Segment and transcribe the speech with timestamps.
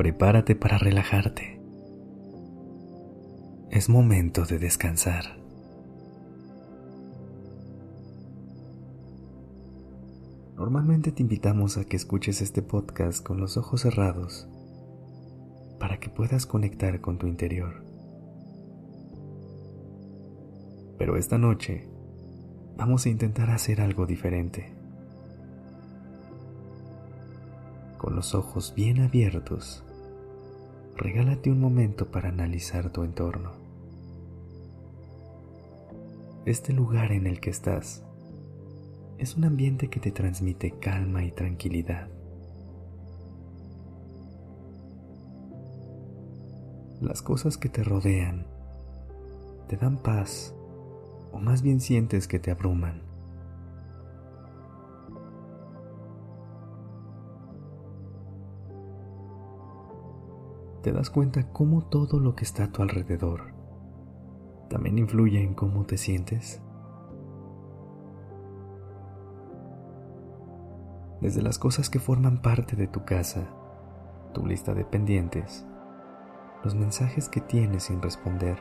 [0.00, 1.60] Prepárate para relajarte.
[3.70, 5.36] Es momento de descansar.
[10.56, 14.48] Normalmente te invitamos a que escuches este podcast con los ojos cerrados
[15.78, 17.84] para que puedas conectar con tu interior.
[20.96, 21.90] Pero esta noche
[22.74, 24.72] vamos a intentar hacer algo diferente.
[27.98, 29.84] Con los ojos bien abiertos,
[30.96, 33.52] regálate un momento para analizar tu entorno.
[36.46, 38.02] Este lugar en el que estás
[39.18, 42.08] es un ambiente que te transmite calma y tranquilidad.
[47.00, 48.46] Las cosas que te rodean
[49.68, 50.54] te dan paz
[51.32, 53.09] o más bien sientes que te abruman.
[60.82, 63.52] Te das cuenta cómo todo lo que está a tu alrededor
[64.70, 66.62] también influye en cómo te sientes.
[71.20, 73.48] Desde las cosas que forman parte de tu casa,
[74.32, 75.66] tu lista de pendientes,
[76.64, 78.58] los mensajes que tienes sin responder.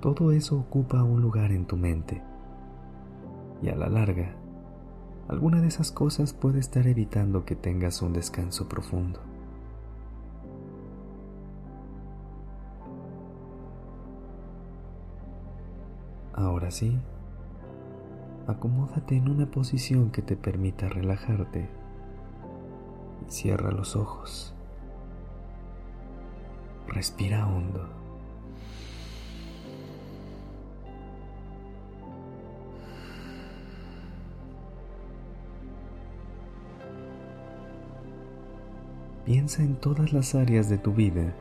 [0.00, 2.22] Todo eso ocupa un lugar en tu mente.
[3.62, 4.36] Y a la larga,
[5.28, 9.33] alguna de esas cosas puede estar evitando que tengas un descanso profundo.
[16.44, 16.94] Ahora sí,
[18.46, 21.70] acomódate en una posición que te permita relajarte
[23.28, 24.54] cierra los ojos.
[26.86, 27.88] Respira hondo.
[39.24, 41.34] Piensa en todas las áreas de tu vida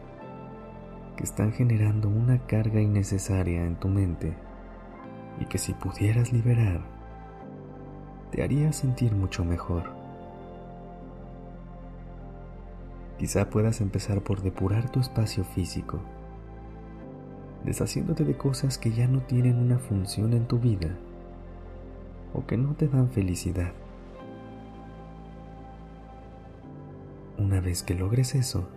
[1.17, 4.33] que están generando una carga innecesaria en tu mente
[5.39, 6.81] y que si pudieras liberar,
[8.31, 9.91] te haría sentir mucho mejor.
[13.17, 15.99] Quizá puedas empezar por depurar tu espacio físico,
[17.63, 20.89] deshaciéndote de cosas que ya no tienen una función en tu vida
[22.33, 23.71] o que no te dan felicidad.
[27.37, 28.67] Una vez que logres eso,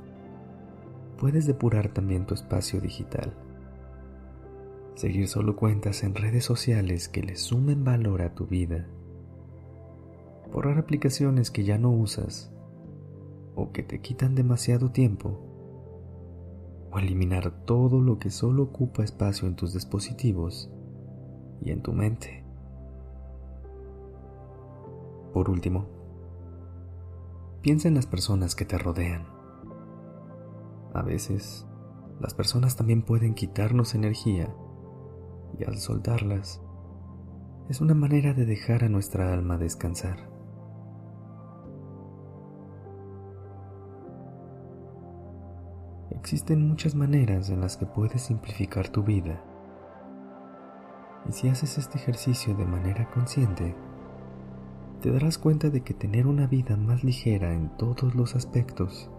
[1.19, 3.33] puedes depurar también tu espacio digital
[4.97, 8.89] seguir solo cuentas en redes sociales que le sumen valor a tu vida,
[10.51, 12.51] borrar aplicaciones que ya no usas
[13.55, 15.39] o que te quitan demasiado tiempo,
[16.91, 20.71] o eliminar todo lo que solo ocupa espacio en tus dispositivos
[21.61, 22.45] y en tu mente.
[25.35, 25.87] Por último,
[27.61, 29.27] piensa en las personas que te rodean.
[30.95, 31.67] A veces,
[32.19, 34.55] las personas también pueden quitarnos energía
[35.59, 36.61] y al soltarlas,
[37.69, 40.31] es una manera de dejar a nuestra alma descansar.
[46.11, 49.43] Existen muchas maneras en las que puedes simplificar tu vida.
[51.29, 53.75] Y si haces este ejercicio de manera consciente,
[55.01, 59.11] te darás cuenta de que tener una vida más ligera en todos los aspectos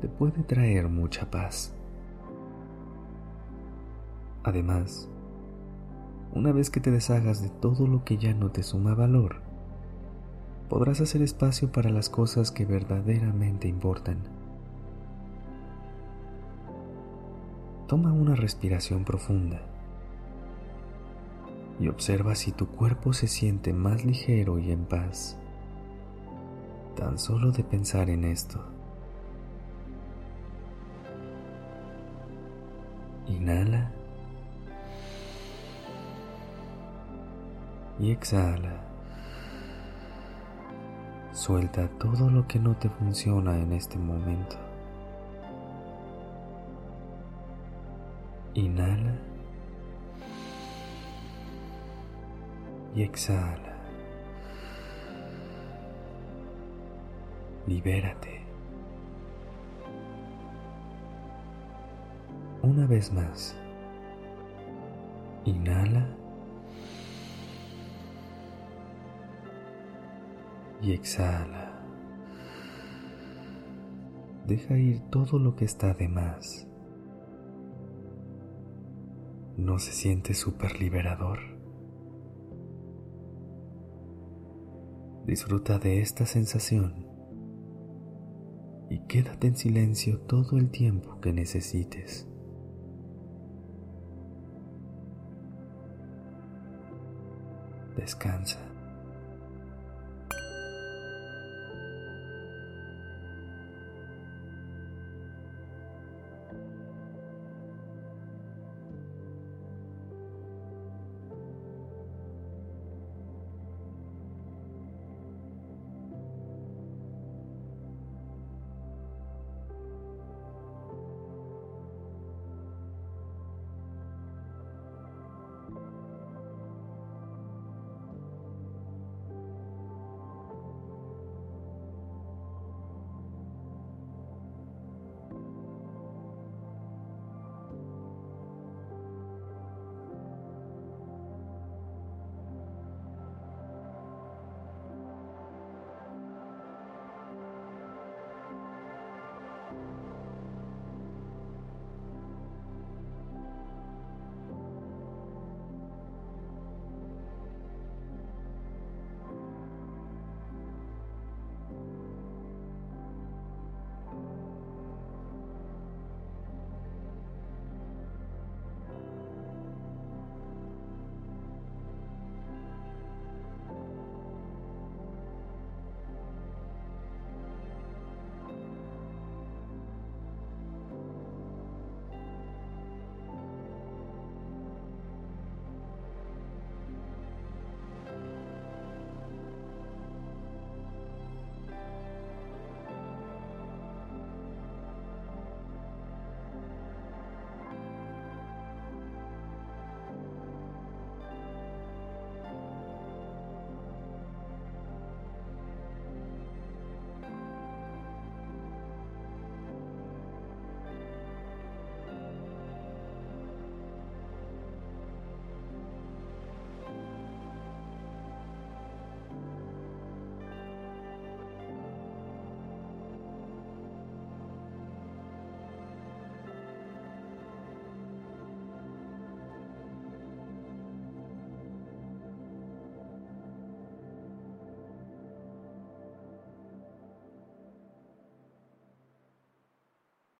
[0.00, 1.74] te puede traer mucha paz.
[4.42, 5.08] Además,
[6.32, 9.42] una vez que te deshagas de todo lo que ya no te suma valor,
[10.68, 14.18] podrás hacer espacio para las cosas que verdaderamente importan.
[17.86, 19.60] Toma una respiración profunda
[21.80, 25.36] y observa si tu cuerpo se siente más ligero y en paz,
[26.94, 28.64] tan solo de pensar en esto.
[33.26, 33.99] Inhala.
[38.00, 38.80] y exhala.
[41.32, 44.56] Suelta todo lo que no te funciona en este momento.
[48.54, 49.14] Inhala
[52.94, 53.76] y exhala.
[57.66, 58.40] Libérate.
[62.62, 63.54] Una vez más.
[65.44, 66.19] Inhala
[70.94, 71.70] Exhala.
[74.46, 76.66] Deja ir todo lo que está de más.
[79.56, 81.38] ¿No se siente súper liberador?
[85.26, 87.06] Disfruta de esta sensación
[88.88, 92.26] y quédate en silencio todo el tiempo que necesites.
[97.96, 98.69] Descansa.